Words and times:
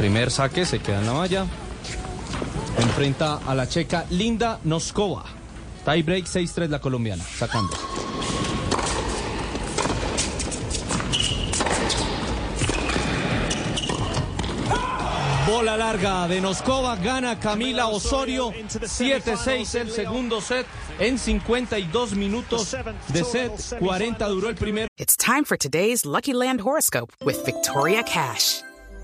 Primer 0.00 0.30
saque, 0.30 0.64
se 0.64 0.78
queda 0.78 1.00
en 1.00 1.06
la 1.06 1.12
valla. 1.12 1.46
Enfrenta 2.78 3.40
a 3.46 3.54
la 3.54 3.68
checa 3.68 4.06
Linda 4.08 4.58
Noskova. 4.64 5.26
Tie 5.84 6.02
break 6.02 6.24
6-3 6.24 6.70
la 6.70 6.78
colombiana, 6.78 7.22
sacando. 7.22 7.76
Bola 15.46 15.76
larga 15.76 16.26
de 16.28 16.40
Noskova, 16.40 16.96
gana 16.96 17.38
Camila 17.38 17.88
Osorio 17.88 18.54
7-6 18.54 19.74
el 19.80 19.90
segundo 19.90 20.40
set 20.40 20.66
en 20.98 21.18
52 21.18 22.14
minutos 22.14 22.74
de 23.08 23.22
set, 23.22 23.78
40 23.78 24.28
duró 24.28 24.48
el 24.48 24.54
primero. 24.54 24.88
It's 24.96 25.18
time 25.18 25.44
for 25.44 25.58
today's 25.58 26.06
Lucky 26.06 26.32
Land 26.32 26.62
horoscope 26.62 27.12
with 27.22 27.44
Victoria 27.44 28.02
Cash. 28.02 28.62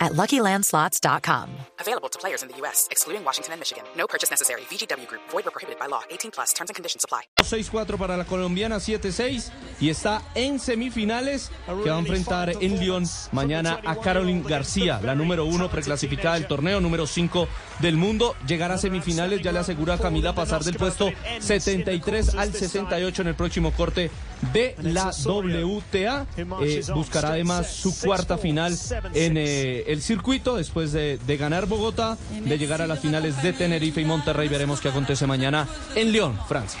at 0.00 0.12
LuckyLandSlots.com. 0.12 1.50
Available 1.80 2.08
to 2.08 2.18
players 2.18 2.42
in 2.42 2.48
the 2.48 2.56
U.S., 2.62 2.88
excluding 2.90 3.24
Washington 3.24 3.52
and 3.52 3.60
Michigan. 3.60 3.84
No 3.96 4.06
purchase 4.06 4.30
necessary. 4.30 4.62
VGW 4.70 5.06
Group. 5.06 5.22
Void 5.30 5.44
where 5.44 5.52
prohibited 5.52 5.78
by 5.78 5.86
law. 5.86 6.02
18 6.10 6.30
plus. 6.30 6.52
Terms 6.52 6.70
and 6.70 6.74
conditions 6.74 7.04
apply. 7.04 7.22
6-4 7.42 7.98
para 7.98 8.16
la 8.16 8.24
colombiana, 8.24 8.76
7-6 8.76 9.50
y 9.80 9.90
está 9.90 10.22
en 10.34 10.58
semifinales 10.58 11.50
que 11.66 11.90
va 11.90 11.96
a 11.96 11.98
enfrentar 11.98 12.50
en 12.50 12.78
Lyon 12.80 13.04
mañana 13.32 13.80
a 13.84 13.96
Caroline 13.96 14.42
García, 14.42 15.00
la 15.02 15.14
número 15.14 15.44
uno 15.44 15.68
preclasificada 15.68 16.34
del 16.34 16.46
torneo, 16.46 16.80
número 16.80 17.06
5 17.06 17.48
del 17.80 17.96
mundo. 17.96 18.34
Llegar 18.46 18.72
a 18.72 18.78
semifinales 18.78 19.42
ya 19.42 19.52
le 19.52 19.58
asegura 19.58 19.94
a 19.94 19.98
Camila 19.98 20.34
pasar 20.34 20.62
del 20.64 20.76
puesto 20.76 21.10
73 21.40 22.34
al 22.36 22.52
68 22.52 23.22
en 23.22 23.28
el 23.28 23.34
próximo 23.34 23.72
corte 23.72 24.10
de 24.52 24.76
la 24.82 25.10
WTA. 25.10 26.26
Eh, 26.36 26.82
buscará 26.94 27.30
además 27.30 27.70
su 27.70 27.98
cuarta 27.98 28.38
final 28.38 28.76
en 29.14 29.36
eh, 29.36 29.84
el 29.86 30.02
circuito 30.02 30.56
después 30.56 30.92
de, 30.92 31.18
de 31.26 31.36
ganar 31.36 31.66
Bogotá, 31.66 32.16
de 32.30 32.58
llegar 32.58 32.82
a 32.82 32.86
las 32.86 33.00
finales 33.00 33.42
de 33.42 33.52
Tenerife 33.52 34.00
y 34.00 34.04
Monterrey. 34.04 34.48
Veremos 34.48 34.80
qué 34.80 34.88
acontece 34.88 35.26
mañana 35.26 35.68
en 35.94 36.12
Lyon, 36.12 36.38
Francia. 36.48 36.80